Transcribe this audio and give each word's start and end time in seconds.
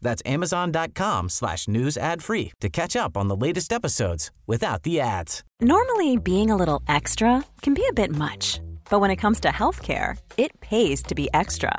That's 0.00 0.22
amazon.com 0.26 1.28
slash 1.28 1.68
news 1.68 1.96
ad 1.96 2.22
free 2.22 2.52
to 2.60 2.68
catch 2.68 2.96
up 2.96 3.16
on 3.16 3.28
the 3.28 3.36
latest 3.36 3.72
episodes 3.72 4.30
without 4.46 4.82
the 4.82 5.00
ads. 5.00 5.44
Normally, 5.60 6.16
being 6.16 6.50
a 6.50 6.56
little 6.56 6.82
extra 6.88 7.44
can 7.62 7.74
be 7.74 7.84
a 7.88 7.92
bit 7.92 8.10
much, 8.10 8.60
but 8.90 9.00
when 9.00 9.10
it 9.10 9.16
comes 9.16 9.40
to 9.40 9.48
healthcare, 9.48 10.16
it 10.36 10.60
pays 10.60 11.02
to 11.04 11.14
be 11.14 11.28
extra. 11.34 11.78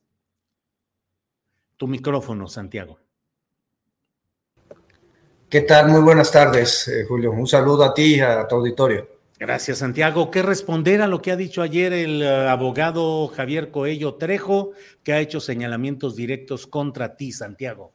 Tu 1.81 1.87
micrófono, 1.87 2.47
Santiago. 2.47 2.99
¿Qué 5.49 5.61
tal? 5.61 5.89
Muy 5.89 6.01
buenas 6.01 6.31
tardes, 6.31 6.87
eh, 6.87 7.05
Julio. 7.07 7.31
Un 7.31 7.47
saludo 7.47 7.83
a 7.83 7.91
ti 7.91 8.17
y 8.17 8.19
a 8.19 8.47
tu 8.47 8.57
auditorio. 8.57 9.07
Gracias, 9.39 9.79
Santiago. 9.79 10.29
¿Qué 10.29 10.43
responder 10.43 11.01
a 11.01 11.07
lo 11.07 11.23
que 11.23 11.31
ha 11.31 11.35
dicho 11.35 11.63
ayer 11.63 11.91
el 11.91 12.21
uh, 12.21 12.49
abogado 12.49 13.27
Javier 13.29 13.71
Coello 13.71 14.13
Trejo, 14.13 14.73
que 15.03 15.13
ha 15.13 15.21
hecho 15.21 15.39
señalamientos 15.39 16.15
directos 16.15 16.67
contra 16.67 17.17
ti, 17.17 17.31
Santiago? 17.31 17.91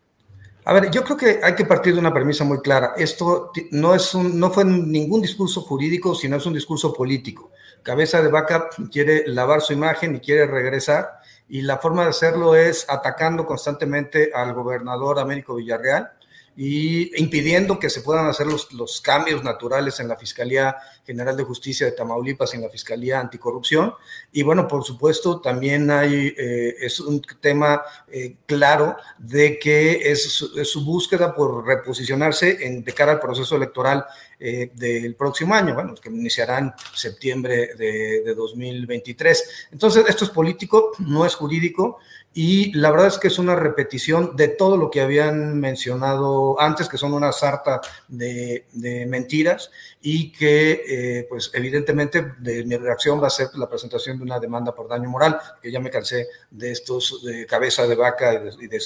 A 0.65 0.73
ver, 0.73 0.91
yo 0.91 1.05
creo 1.05 1.17
que 1.17 1.39
hay 1.41 1.55
que 1.55 1.65
partir 1.65 1.95
de 1.95 2.01
una 2.01 2.13
premisa 2.13 2.43
muy 2.43 2.59
clara. 2.63 2.95
Esto 2.97 3.53
no, 3.71 3.95
es 3.95 4.13
un, 4.17 4.37
no 4.37 4.51
fue 4.51 4.65
ningún 4.65 5.23
discurso 5.23 5.61
jurídico, 5.61 6.13
sino 6.17 6.39
es 6.39 6.47
un 6.47 6.55
discurso 6.55 6.93
político. 6.93 7.53
Cabeza 7.85 8.21
de 8.21 8.33
vaca 8.33 8.69
quiere 8.91 9.29
lavar 9.29 9.61
su 9.61 9.75
imagen 9.75 10.17
y 10.17 10.19
quiere 10.19 10.45
regresar 10.45 11.21
y 11.49 11.63
la 11.63 11.79
forma 11.79 12.05
de 12.05 12.11
hacerlo 12.11 12.55
es 12.55 12.87
atacando 12.89 13.47
constantemente 13.47 14.33
al 14.35 14.53
gobernador 14.55 15.19
Américo 15.19 15.55
Villarreal 15.55 16.13
y 16.57 17.21
impidiendo 17.21 17.79
que 17.79 17.91
se 17.91 18.01
puedan 18.01 18.27
hacer 18.27 18.47
los, 18.47 18.73
los, 18.73 19.03
cambios 19.03 19.45
naturales 19.45 20.01
en 20.01 20.09
la 20.09 20.17
Fiscalía 20.17 20.75
General 21.05 21.37
de 21.37 21.45
Justicia 21.45 21.85
de 21.85 21.93
Tamaulipas 21.93 22.55
en 22.55 22.63
la 22.63 22.71
Fiscalía 22.71 23.21
Anticorrupción. 23.21 23.93
Y 24.33 24.43
bueno, 24.43 24.67
por 24.67 24.83
supuesto, 24.83 25.41
también 25.41 25.91
hay, 25.91 26.35
eh, 26.37 26.77
es 26.81 26.99
un 27.01 27.21
tema 27.41 27.83
eh, 28.09 28.37
claro 28.47 28.97
de 29.19 29.59
que 29.59 30.11
es 30.11 30.33
su, 30.33 30.59
es 30.59 30.71
su, 30.71 30.83
búsqueda 30.83 31.35
por 31.35 31.67
reposicionarse 31.67 32.67
en, 32.67 32.83
de 32.83 32.93
cara 32.93 33.13
al 33.13 33.21
proceso 33.21 33.57
electoral 33.57 34.07
eh, 34.41 34.71
del 34.75 35.15
próximo 35.15 35.55
año, 35.55 35.75
bueno, 35.75 35.95
que 35.95 36.09
iniciará 36.09 36.59
en 36.59 36.73
septiembre 36.95 37.75
de, 37.77 38.23
de 38.25 38.35
2023. 38.35 39.69
Entonces, 39.73 40.05
esto 40.09 40.25
es 40.25 40.31
político, 40.31 40.93
no 41.01 41.27
es 41.27 41.35
jurídico. 41.35 41.99
Y 42.39 42.71
la 42.75 42.91
verdad 42.91 43.07
es 43.07 43.17
que 43.17 43.29
es 43.29 43.39
una 43.39 43.57
repetición 43.57 44.37
de 44.37 44.49
todo 44.49 44.77
lo 44.77 44.91
que 44.91 45.01
habían 45.01 45.59
mencionado 45.59 46.61
antes, 46.61 46.87
que 46.87 46.99
son 46.99 47.15
una 47.15 47.33
sarta 47.33 47.81
de, 48.09 48.67
de 48.73 49.07
mentiras 49.07 49.71
y 50.03 50.31
que, 50.31 50.83
eh, 50.87 51.27
pues 51.31 51.51
evidentemente, 51.55 52.35
de, 52.39 52.63
mi 52.65 52.77
reacción 52.77 53.21
va 53.23 53.29
a 53.29 53.31
ser 53.31 53.49
la 53.55 53.69
presentación 53.69 54.19
de 54.19 54.23
una 54.23 54.39
demanda 54.39 54.75
por 54.75 54.87
daño 54.87 55.09
moral, 55.09 55.37
que 55.63 55.73
ya 55.73 55.81
me 55.81 55.91
cansé 55.91 56.29
de 56.51 56.73
estos 56.73 57.25
de 57.25 57.47
cabeza 57.47 57.87
de 57.87 57.97
vaca 57.97 58.35
y 58.35 58.39
de, 58.39 58.51
y 58.61 58.67
de. 58.69 58.81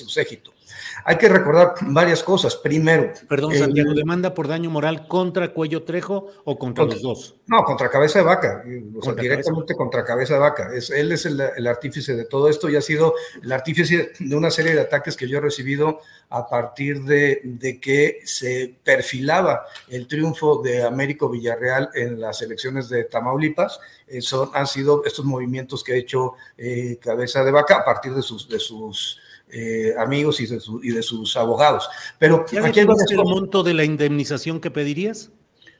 Hay 1.04 1.18
que 1.18 1.28
recordar 1.28 1.74
varias 1.82 2.22
cosas. 2.22 2.56
Primero. 2.56 3.12
Perdón, 3.28 3.54
Santiago, 3.54 3.92
eh, 3.92 3.96
¿demanda 3.96 4.32
por 4.32 4.48
daño 4.48 4.70
moral 4.70 5.08
contra 5.08 5.52
Cuello 5.52 5.82
Trejo 5.82 6.28
o 6.44 6.58
contra, 6.58 6.84
contra 6.84 6.94
los 6.94 7.02
dos? 7.02 7.36
No, 7.46 7.64
contra 7.64 7.90
cabeza 7.90 8.20
de 8.20 8.24
vaca, 8.24 8.64
o 8.96 9.02
sea, 9.02 9.12
directamente 9.14 9.74
cabeza. 9.74 9.76
contra 9.76 10.04
cabeza 10.04 10.34
de 10.34 10.40
vaca. 10.40 10.70
Es, 10.72 10.90
él 10.90 11.12
es 11.12 11.26
el, 11.26 11.40
el 11.40 11.66
artífice 11.66 12.14
de 12.14 12.24
todo 12.24 12.48
esto 12.48 12.70
y 12.70 12.76
ha 12.76 12.80
sido 12.80 13.14
el 13.42 13.52
artífice 13.52 14.12
de 14.18 14.36
una 14.36 14.50
serie 14.50 14.74
de 14.74 14.80
ataques 14.80 15.16
que 15.16 15.28
yo 15.28 15.38
he 15.38 15.40
recibido 15.40 16.00
a 16.28 16.48
partir 16.48 17.02
de, 17.02 17.40
de, 17.44 17.80
que 17.80 18.20
se 18.24 18.74
perfilaba 18.82 19.64
el 19.88 20.06
triunfo 20.06 20.62
de 20.62 20.84
Américo 20.84 21.28
Villarreal 21.28 21.90
en 21.94 22.20
las 22.20 22.42
elecciones 22.42 22.88
de 22.88 23.04
Tamaulipas. 23.04 23.80
Eh, 24.06 24.20
son, 24.20 24.50
han 24.54 24.66
sido 24.66 25.04
estos 25.04 25.24
movimientos 25.24 25.82
que 25.82 25.94
ha 25.94 25.96
hecho 25.96 26.34
eh, 26.56 26.98
Cabeza 27.00 27.42
de 27.44 27.50
Vaca 27.50 27.76
a 27.76 27.84
partir 27.84 28.14
de 28.14 28.22
sus, 28.22 28.48
de 28.48 28.58
sus 28.58 29.18
eh, 29.52 29.94
amigos 29.98 30.40
y 30.40 30.46
de, 30.46 30.60
su, 30.60 30.80
y 30.82 30.90
de, 30.90 31.02
sus 31.02 31.36
abogados. 31.36 31.88
Pero 32.18 32.46
¿Ya 32.52 32.64
aquí 32.64 32.80
hay 32.80 32.86
el 33.10 33.16
monto 33.18 33.62
de 33.62 33.74
la 33.74 33.84
indemnización 33.84 34.60
que 34.60 34.70
pedirías? 34.70 35.30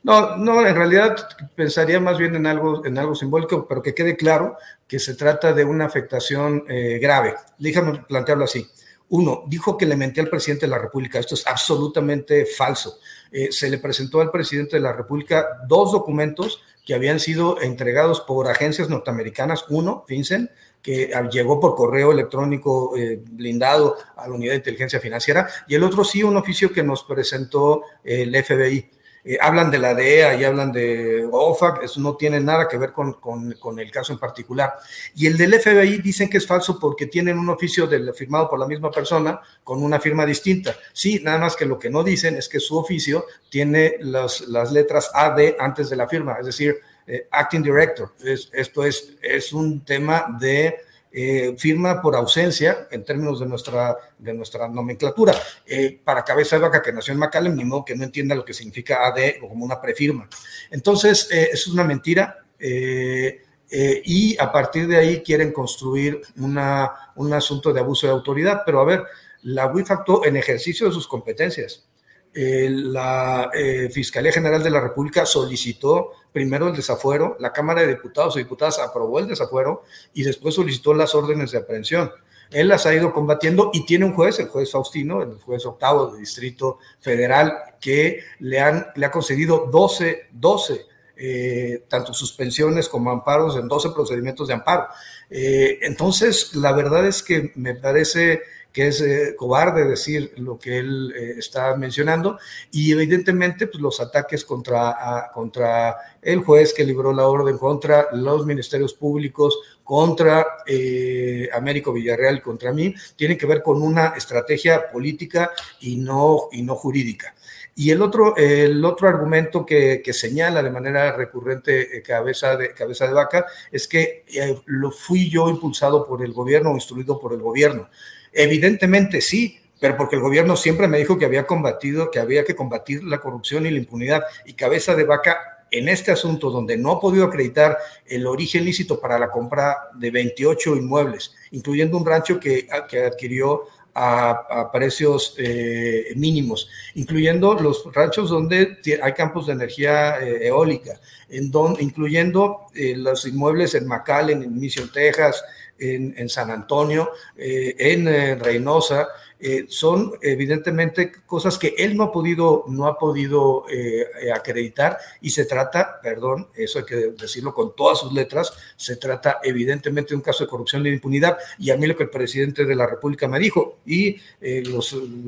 No, 0.03 0.37
no, 0.37 0.67
en 0.67 0.75
realidad 0.75 1.29
pensaría 1.55 2.01
más 2.01 2.17
bien 2.17 2.35
en 2.35 2.47
algo, 2.47 2.85
en 2.87 2.97
algo 2.97 3.15
simbólico, 3.15 3.67
pero 3.69 3.83
que 3.83 3.95
quede 3.95 4.17
claro 4.17 4.57
que 4.89 4.99
se 4.99 5.15
trata 5.15 5.53
de 5.53 5.65
una 5.65 5.85
afectación 5.85 6.65
eh, 6.69 6.99
grave. 7.01 7.35
Déjame 7.59 8.03
plantearlo 8.09 8.45
así. 8.45 8.67
Uno, 9.11 9.43
dijo 9.47 9.77
que 9.77 9.87
le 9.87 9.97
mentía 9.97 10.23
al 10.23 10.31
presidente 10.31 10.67
de 10.67 10.71
la 10.71 10.79
República. 10.79 11.19
Esto 11.19 11.35
es 11.35 11.47
absolutamente 11.47 12.47
falso. 12.47 12.99
Eh, 13.31 13.49
se 13.51 13.69
le 13.69 13.79
presentó 13.79 14.21
al 14.21 14.31
presidente 14.31 14.77
de 14.77 14.83
la 14.83 14.93
República 14.93 15.47
dos 15.67 15.93
documentos 15.93 16.63
que 16.87 16.95
habían 16.95 17.21
sido 17.21 17.61
entregados 17.61 18.21
por 18.21 18.49
agencias 18.49 18.89
norteamericanas. 18.89 19.67
Uno, 19.69 20.05
FinCEN, 20.09 20.51
que 20.81 21.13
llegó 21.31 21.61
por 21.61 21.75
correo 21.75 22.13
electrónico 22.13 22.97
eh, 22.97 23.21
blindado 23.23 23.97
a 24.17 24.27
la 24.27 24.35
unidad 24.35 24.53
de 24.53 24.59
inteligencia 24.59 24.99
financiera, 24.99 25.49
y 25.69 25.75
el 25.75 25.85
otro 25.85 26.05
sí, 26.05 26.23
un 26.23 26.37
oficio 26.37 26.73
que 26.73 26.83
nos 26.83 27.05
presentó 27.05 27.83
el 28.03 28.35
FBI. 28.43 28.91
Eh, 29.23 29.37
hablan 29.41 29.71
de 29.71 29.79
la 29.79 29.95
DEA 29.95 30.35
y 30.37 30.45
hablan 30.45 30.73
de 30.73 31.29
OFAC, 31.31 31.83
eso 31.83 32.01
no 32.01 32.17
tiene 32.17 32.41
nada 32.41 32.67
que 32.67 32.79
ver 32.79 32.93
con, 32.93 33.15
con, 33.15 33.79
el 33.79 33.91
caso 33.91 34.13
en 34.13 34.19
particular. 34.19 34.75
Y 35.15 35.27
el 35.27 35.37
del 35.37 35.61
FBI 35.61 35.99
dicen 35.99 36.31
que 36.31 36.39
es 36.39 36.47
falso 36.47 36.79
porque 36.79 37.07
tienen 37.07 37.39
un 37.39 37.51
oficio 37.51 37.87
del, 37.87 38.15
firmado 38.15 38.49
por 38.49 38.59
la 38.59 38.67
misma 38.67 38.91
persona 38.91 39.41
con 39.63 39.83
una 39.83 40.01
firma 40.01 40.25
distinta. 40.25 40.75
Sí, 40.93 41.21
nada 41.23 41.39
más 41.39 41.55
que 41.55 41.67
lo 41.67 41.79
que 41.79 41.91
no 41.91 42.03
dicen 42.03 42.37
es 42.37 42.49
que 42.49 42.61
su 42.61 42.79
oficio 42.79 43.27
tiene 43.51 43.97
las, 44.01 44.43
las 44.43 44.73
letras 44.73 45.11
AD 45.13 45.57
antes 45.59 45.91
de 45.91 45.97
la 45.97 46.09
firma, 46.09 46.37
es 46.41 46.47
decir, 46.47 46.81
eh, 47.07 47.29
Acting 47.31 47.63
Director. 47.63 48.13
Es, 48.25 48.49
esto 48.53 48.85
es, 48.85 49.15
es 49.21 49.53
un 49.53 49.85
tema 49.85 50.37
de 50.41 50.90
eh, 51.13 51.55
firma 51.59 52.01
por 52.01 52.15
ausencia 52.15 52.89
en 52.91 53.05
términos 53.05 53.41
de 53.41 53.47
nuestra, 53.47 53.97
de 54.19 54.33
nuestra 54.33 54.69
nomenclatura. 54.69 55.35
Eh, 55.67 56.01
para 56.03 56.25
cabeza 56.25 56.57
de 56.57 56.63
vaca 56.63 56.83
que 56.83 56.93
nació 56.93 57.13
en 57.13 57.19
McAllen, 57.19 57.57
ni 57.57 57.65
modo 57.65 57.85
que 57.85 57.97
no 57.97 58.05
entienda 58.05 58.35
lo 58.35 58.45
que 58.45 58.55
significa 58.55 59.07
AD 59.07 59.43
o 59.43 59.49
como 59.49 59.65
una 59.65 59.81
prefirma. 59.81 60.29
Entonces, 60.71 61.29
eh, 61.33 61.51
es 61.53 61.67
una 61.67 61.85
mentira. 61.85 62.45
Eh, 62.59 64.03
y 64.05 64.37
a 64.39 64.51
partir 64.51 64.89
de 64.89 64.97
ahí 64.97 65.23
quieren 65.23 65.53
construir 65.53 66.21
una, 66.39 67.13
un 67.15 67.33
asunto 67.33 67.73
de 67.73 67.81
abuso 67.81 68.07
de 68.07 68.13
autoridad. 68.13 68.63
Pero 68.65 68.81
a 68.81 68.85
ver, 68.85 69.05
la 69.43 69.67
UIF 69.67 69.91
actuó 69.91 70.25
en 70.25 70.37
ejercicio 70.37 70.87
de 70.87 70.93
sus 70.93 71.09
competencias. 71.09 71.87
La 72.33 73.51
Fiscalía 73.91 74.33
General 74.33 74.63
de 74.63 74.71
la 74.71 74.81
República 74.81 75.27
solicitó 75.27 76.13
primero 76.33 76.69
el 76.69 76.77
desafuero, 76.77 77.37
la 77.41 77.53
Cámara 77.53 77.83
de 77.83 77.89
Diputados 77.89 78.37
y 78.37 78.41
Diputadas 78.41 78.79
aprobó 78.79 79.19
el 79.19 79.29
desafuero 79.29 79.83
y 80.15 80.23
después 80.23 80.55
solicitó 80.55 80.95
las 80.95 81.15
órdenes 81.15 81.51
de 81.53 81.59
aprehensión. 81.59 82.11
Él 82.51 82.69
las 82.69 82.85
ha 82.87 82.95
ido 82.95 83.13
combatiendo 83.13 83.71
y 83.73 83.87
tiene 83.87 84.05
un 84.05 84.15
juez, 84.15 84.39
el 84.41 84.49
juez 84.49 84.71
Faustino, 84.71 85.23
el 85.23 85.39
juez 85.39 85.65
octavo 85.67 86.09
del 86.09 86.21
Distrito 86.21 86.79
Federal, 87.01 87.57
que 87.81 88.25
le, 88.41 88.61
han, 88.61 88.89
le 88.97 89.07
ha 89.07 89.11
concedido 89.11 89.69
12, 89.71 90.29
12 90.33 90.87
eh, 91.23 91.85
tanto 91.87 92.15
suspensiones 92.15 92.89
como 92.89 93.11
amparos 93.11 93.57
en 93.57 93.69
12 93.69 93.91
procedimientos 93.91 94.49
de 94.49 94.55
amparo. 94.55 94.87
Eh, 95.29 95.79
entonces, 95.83 96.55
la 96.55 96.73
verdad 96.73 97.07
es 97.07 97.23
que 97.23 97.53
me 97.57 97.75
parece 97.75 98.41
que 98.73 98.89
es 98.89 99.01
eh, 99.01 99.35
cobarde 99.37 99.85
decir 99.85 100.33
lo 100.37 100.59
que 100.59 100.79
él 100.79 101.13
eh, 101.17 101.35
está 101.39 101.77
mencionando, 101.77 102.39
y 102.71 102.93
evidentemente 102.93 103.67
pues, 103.67 103.81
los 103.81 104.01
ataques 104.01 104.45
contra, 104.45 105.31
contra 105.33 105.97
el 106.23 106.41
juez 106.41 106.73
que 106.75 106.85
libró 106.85 107.13
la 107.13 107.27
orden, 107.27 107.59
contra 107.59 108.09
los 108.13 108.47
ministerios 108.47 108.95
públicos, 108.95 109.59
contra 109.83 110.47
eh, 110.67 111.49
Américo 111.53 111.93
Villarreal, 111.93 112.41
contra 112.41 112.73
mí, 112.73 112.95
tienen 113.17 113.37
que 113.37 113.47
ver 113.47 113.63
con 113.63 113.83
una 113.83 114.15
estrategia 114.17 114.89
política 114.89 115.51
y 115.81 115.97
no, 115.97 116.49
y 116.53 116.63
no 116.63 116.77
jurídica. 116.77 117.35
Y 117.75 117.91
el 117.91 118.03
otro, 118.03 118.37
el 118.37 118.85
otro 118.85 119.09
argumento 119.09 119.65
que, 119.65 120.03
señala 120.13 120.63
de 120.63 120.71
manera 120.71 121.17
recurrente 121.17 121.97
eh, 121.97 122.03
cabeza, 122.03 122.57
de, 122.57 122.75
cabeza 122.75 123.07
de 123.07 123.15
vaca 123.15 123.47
es 123.73 123.89
que 123.89 124.25
eh, 124.29 124.61
lo 124.67 124.91
fui 124.91 125.31
yo 125.31 125.49
impulsado 125.49 126.07
por 126.07 126.23
el 126.23 126.33
gobierno 126.33 126.73
o 126.73 126.75
instruido 126.75 127.19
por 127.19 127.33
el 127.33 127.41
gobierno. 127.41 127.89
Evidentemente 128.33 129.21
sí, 129.21 129.59
pero 129.81 129.97
porque 129.97 130.17
el 130.17 130.23
gobierno 130.23 130.57
siempre 130.57 130.89
me 130.89 130.99
dijo 130.99 131.19
que 131.19 131.25
había 131.25 131.47
combatido, 131.47 132.11
que 132.11 132.19
había 132.19 132.45
que 132.45 132.55
combatir 132.55 133.03
la 133.05 133.21
corrupción 133.21 133.67
y 133.67 133.71
la 133.71 133.79
impunidad. 133.79 134.23
Y 134.45 134.53
cabeza 134.53 134.95
de 134.95 135.05
vaca 135.05 135.67
en 135.71 135.89
este 135.89 136.11
asunto 136.11 136.51
donde 136.51 136.77
no 136.77 136.93
ha 136.93 137.01
podido 137.01 137.25
acreditar 137.25 137.79
el 138.07 138.27
origen 138.27 138.65
lícito 138.65 139.01
para 139.01 139.19
la 139.19 139.31
compra 139.31 139.77
de 139.95 140.11
28 140.11 140.77
inmuebles, 140.77 141.35
incluyendo 141.53 141.97
un 141.97 142.05
rancho 142.05 142.41
que, 142.41 142.67
que 142.89 143.05
adquirió 143.05 143.67
a, 143.95 144.71
precios 144.73 145.35
eh, 145.39 146.13
mínimos, 146.17 146.69
incluyendo 146.95 147.55
los 147.55 147.85
ranchos 147.93 148.31
donde 148.31 148.79
hay 149.03 149.13
campos 149.13 149.47
de 149.47 149.53
energía 149.53 150.21
eh, 150.21 150.47
eólica, 150.47 151.01
incluyendo 151.31 152.67
eh, 152.75 152.95
los 152.97 153.27
inmuebles 153.27 153.75
en 153.75 153.87
McAllen, 153.87 154.43
en 154.43 154.59
Mission, 154.59 154.91
Texas, 154.93 155.43
en, 155.81 156.15
en 156.17 156.29
San 156.29 156.51
Antonio, 156.51 157.11
en 157.37 158.41
Reynosa, 158.41 159.09
eh, 159.43 159.65
son 159.69 160.13
evidentemente 160.21 161.13
cosas 161.25 161.57
que 161.57 161.75
él 161.79 161.97
no 161.97 162.05
ha 162.05 162.13
podido, 162.13 162.65
no 162.69 162.87
ha 162.87 162.99
podido 162.99 163.65
eh, 163.71 164.07
acreditar 164.35 164.99
y 165.23 165.31
se 165.31 165.47
trata, 165.47 165.99
perdón, 166.03 166.49
eso 166.55 166.81
hay 166.81 166.85
que 166.85 166.97
decirlo 167.13 167.55
con 167.55 167.75
todas 167.75 168.01
sus 168.01 168.13
letras, 168.13 168.53
se 168.77 168.97
trata 168.97 169.41
evidentemente 169.43 170.11
de 170.11 170.17
un 170.17 170.21
caso 170.21 170.45
de 170.45 170.51
corrupción 170.51 170.83
y 170.83 170.91
de 170.91 170.97
impunidad 170.97 171.39
y 171.59 171.71
a 171.71 171.79
mí 171.79 171.87
lo 171.87 171.97
que 171.97 172.03
el 172.03 172.11
presidente 172.11 172.67
de 172.67 172.75
la 172.75 172.87
República 172.87 173.29
me 173.29 173.39
dijo 173.39 173.79
y 173.87 174.17
eh, 174.43 174.63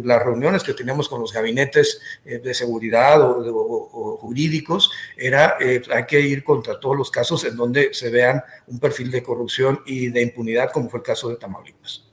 las 0.05 0.23
reuniones 0.23 0.63
que 0.63 0.75
teníamos 0.75 1.09
con 1.09 1.21
los 1.21 1.33
gabinetes 1.33 2.01
de 2.25 2.55
seguridad 2.55 3.21
o, 3.23 4.19
jurídicos 4.21 4.91
era 5.17 5.57
hay 5.59 6.07
que 6.07 6.21
ir 6.21 6.45
contra 6.45 6.79
todos 6.79 6.97
los 6.97 7.11
casos 7.11 7.45
en 7.45 7.57
donde 7.57 7.95
se 7.95 8.11
vean 8.11 8.43
un 8.67 8.79
perfil 8.79 9.11
de 9.11 9.23
corrupción 9.23 9.81
y 9.87 10.09
de 10.09 10.23
impunidad 10.23 10.71
como 10.71 10.91
fue 10.91 11.01
el 11.01 11.05
caso 11.05 11.29
de 11.29 11.37
Tamaulipas. 11.37 12.12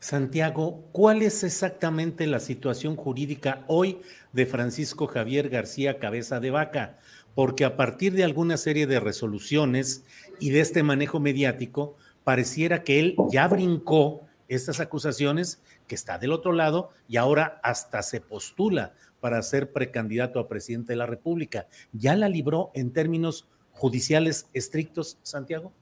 Santiago, 0.00 0.84
¿cuál 0.92 1.22
es 1.22 1.42
exactamente 1.42 2.28
la 2.28 2.38
situación 2.38 2.94
jurídica 2.94 3.64
hoy 3.66 4.00
de 4.32 4.46
Francisco 4.46 5.08
Javier 5.08 5.48
García 5.48 5.98
Cabeza 5.98 6.38
de 6.38 6.52
Vaca? 6.52 6.98
Porque 7.34 7.64
a 7.64 7.76
partir 7.76 8.12
de 8.12 8.22
alguna 8.22 8.56
serie 8.58 8.86
de 8.86 9.00
resoluciones 9.00 10.04
y 10.38 10.50
de 10.50 10.60
este 10.60 10.84
manejo 10.84 11.18
mediático, 11.18 11.96
pareciera 12.22 12.84
que 12.84 13.00
él 13.00 13.16
ya 13.32 13.48
brincó 13.48 14.22
estas 14.46 14.78
acusaciones, 14.78 15.62
que 15.88 15.96
está 15.96 16.18
del 16.18 16.32
otro 16.32 16.52
lado 16.52 16.90
y 17.08 17.16
ahora 17.16 17.60
hasta 17.64 18.02
se 18.02 18.20
postula 18.20 18.94
para 19.18 19.42
ser 19.42 19.72
precandidato 19.72 20.38
a 20.38 20.48
presidente 20.48 20.92
de 20.92 20.96
la 20.96 21.06
República. 21.06 21.66
¿Ya 21.92 22.14
la 22.14 22.28
libró 22.28 22.70
en 22.74 22.92
términos 22.92 23.48
judiciales 23.72 24.48
estrictos, 24.52 25.18
Santiago? 25.22 25.72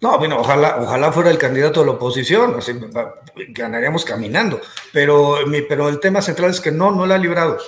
No, 0.00 0.18
bueno, 0.18 0.38
ojalá, 0.40 0.76
ojalá 0.80 1.10
fuera 1.10 1.30
el 1.30 1.38
candidato 1.38 1.80
de 1.80 1.86
la 1.86 1.92
oposición, 1.92 2.56
así 2.58 2.72
ganaríamos 3.48 4.04
caminando. 4.04 4.60
Pero, 4.92 5.38
pero 5.68 5.88
el 5.88 6.00
tema 6.00 6.20
central 6.20 6.50
es 6.50 6.60
que 6.60 6.70
no, 6.70 6.90
no 6.90 7.06
la 7.06 7.14
ha 7.14 7.18
librado. 7.18 7.58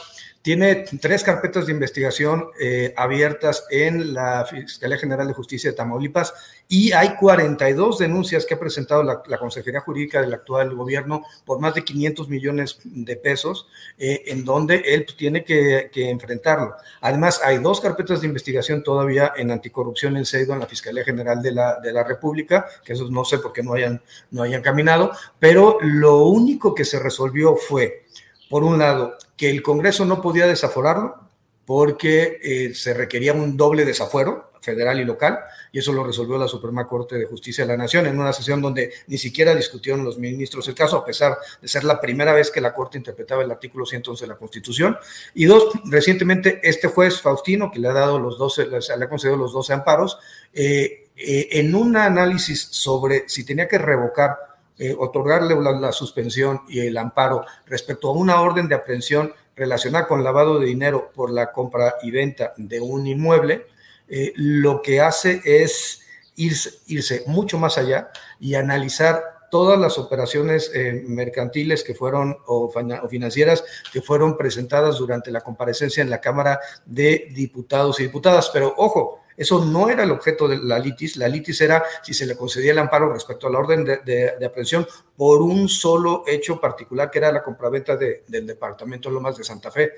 Tiene 0.41 0.85
tres 1.01 1.25
carpetas 1.25 1.67
de 1.67 1.73
investigación 1.73 2.47
eh, 2.61 2.95
abiertas 2.97 3.67
en 3.71 4.15
la 4.15 4.47
Fiscalía 4.47 4.97
General 4.97 5.27
de 5.27 5.35
Justicia 5.35 5.71
de 5.71 5.77
Tamaulipas 5.77 6.33
y 6.69 6.93
hay 6.93 7.17
42 7.17 7.99
denuncias 7.99 8.47
que 8.47 8.55
ha 8.55 8.61
presentado 8.61 9.03
la, 9.03 9.23
Consejería 9.39 9.81
Jurídica 9.81 10.21
del 10.21 10.33
actual 10.33 10.75
gobierno 10.75 11.25
por 11.45 11.61
más 11.61 11.75
de 11.75 11.83
500 11.83 12.29
millones 12.29 12.79
de 12.85 13.17
pesos, 13.17 13.67
eh, 13.99 14.23
en 14.27 14.45
donde 14.45 14.77
él 14.87 15.07
tiene 15.17 15.45
que, 15.45 15.91
enfrentarlo. 15.95 16.75
Además, 17.01 17.41
hay 17.43 17.59
dos 17.59 17.81
carpetas 17.81 18.21
de 18.21 18.29
investigación 18.29 18.85
todavía 18.85 19.33
en 19.37 19.51
anticorrupción 19.51 20.17
en 20.17 20.25
Seido, 20.25 20.53
en 20.53 20.61
la 20.61 20.67
Fiscalía 20.67 21.05
General 21.05 21.43
de 21.43 21.53
la, 21.53 21.81
de 21.81 21.93
la 21.93 22.05
República, 22.05 22.67
que 22.85 22.93
eso 22.93 23.11
no 23.11 23.25
sé 23.25 23.39
por 23.39 23.53
qué 23.53 23.63
no 23.63 23.75
hayan, 23.75 24.01
no 24.31 24.43
hayan 24.43 24.63
caminado, 24.63 25.11
pero 25.39 25.79
lo 25.81 26.25
único 26.27 26.75
que 26.75 26.85
se 26.85 26.99
resolvió 26.99 27.57
fue 27.57 28.05
por 28.49 28.65
un 28.65 28.79
lado, 28.79 29.17
que 29.37 29.51
el 29.51 29.63
Congreso 29.63 30.05
no 30.05 30.21
podía 30.21 30.47
desaforarlo 30.47 31.17
porque 31.65 32.39
eh, 32.43 32.75
se 32.75 32.95
requería 32.95 33.35
un 33.35 33.57
doble 33.57 33.85
desafuero 33.85 34.49
federal 34.61 35.01
y 35.01 35.05
local, 35.05 35.39
y 35.73 35.79
eso 35.79 35.93
lo 35.93 36.05
resolvió 36.05 36.39
la 36.39 36.49
Suprema 36.49 36.87
Corte 36.87 37.17
de 37.17 37.27
Justicia 37.27 37.65
de 37.65 37.69
la 37.69 37.77
Nación 37.77 38.07
en 38.07 38.19
una 38.19 38.33
sesión 38.33 38.61
donde 38.61 38.93
ni 39.07 39.19
siquiera 39.19 39.55
discutieron 39.55 40.05
los 40.05 40.19
ministros 40.19 40.67
el 40.69 40.75
caso, 40.75 40.97
a 40.97 41.05
pesar 41.05 41.39
de 41.61 41.69
ser 41.69 41.85
la 41.85 42.01
primera 42.01 42.33
vez 42.33 42.51
que 42.51 42.61
la 42.61 42.75
Corte 42.75 42.99
interpretaba 42.99 43.43
el 43.43 43.51
artículo 43.51 43.87
111 43.87 44.25
de 44.25 44.29
la 44.29 44.37
Constitución. 44.37 44.97
Y 45.35 45.45
dos, 45.45 45.71
recientemente 45.85 46.61
este 46.63 46.89
juez 46.89 47.21
Faustino, 47.21 47.71
que 47.71 47.79
le 47.79 47.89
ha 47.89 47.93
dado 47.93 48.19
los 48.19 48.39
12, 48.39 48.67
le 48.67 49.05
ha 49.05 49.09
concedido 49.09 49.37
los 49.37 49.53
12 49.53 49.73
amparos, 49.73 50.19
eh, 50.53 51.09
eh, 51.17 51.49
en 51.53 51.75
un 51.75 51.97
análisis 51.97 52.63
sobre 52.71 53.29
si 53.29 53.45
tenía 53.45 53.69
que 53.69 53.79
revocar 53.79 54.48
eh, 54.79 54.95
otorgarle 54.97 55.57
la, 55.81 55.93
suspensión 55.93 56.63
y 56.69 56.81
el 56.81 56.97
amparo 56.97 57.45
respecto 57.67 58.09
a 58.09 58.13
una 58.13 58.41
orden 58.41 58.69
de 58.69 58.77
aprehensión 58.77 59.33
relacionada 59.57 60.07
con 60.07 60.23
lavado 60.23 60.61
de 60.61 60.67
dinero 60.67 61.11
por 61.15 61.31
la 61.31 61.53
compra 61.53 61.97
y 62.03 62.13
venta 62.13 62.53
de 62.57 62.81
un 62.81 63.07
inmueble, 63.07 63.67
eh, 64.09 64.33
lo 64.37 64.81
que 64.81 65.01
hace 65.01 65.43
es 65.45 66.03
irse, 66.37 66.79
irse, 66.87 67.25
mucho 67.27 67.59
más 67.59 67.77
allá 67.77 68.11
y 68.39 68.55
analizar 68.55 69.38
todas 69.51 69.79
las 69.79 69.99
operaciones 69.99 70.71
eh, 70.75 71.03
mercantiles 71.07 71.85
que 71.85 71.95
fueron 71.95 72.39
o, 72.47 72.73
financieras 73.09 73.65
que 73.93 74.03
fueron 74.03 74.37
presentadas 74.37 74.99
durante 74.99 75.31
la 75.31 75.41
comparecencia 75.41 76.03
en 76.03 76.11
la 76.11 76.21
Cámara 76.21 76.61
de 76.85 77.29
Diputados 77.33 78.01
y 78.01 78.05
Diputadas. 78.05 78.51
Pero 78.53 78.75
ojo, 78.77 79.21
eso 79.37 79.65
no 79.65 79.89
era 79.89 80.03
el 80.03 80.11
objeto 80.11 80.49
de 80.49 80.59
la 80.59 80.79
litis. 80.79 81.17
La 81.17 81.29
litis 81.29 81.61
era 81.61 81.85
si 82.03 82.13
se 82.13 82.27
le 82.27 82.37
concedía 82.37 82.73
el 82.73 82.79
amparo 82.79 83.13
respecto 83.13 83.47
a 83.47 83.51
la 83.51 83.59
orden 83.59 83.85
de, 83.85 84.35
aprehensión 84.45 84.87
por 85.17 85.43
un 85.43 85.69
solo 85.69 86.25
hecho 86.27 86.61
particular, 86.61 87.11
que 87.11 87.19
era 87.19 87.31
la 87.31 87.43
compraventa 87.43 87.97
del 87.97 88.47
departamento 88.47 89.11
Lomas 89.11 89.37
de 89.37 89.45
Santa 89.45 89.71
Fe. 89.71 89.93